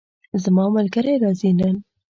[0.43, 1.75] زما ملګری راځي نن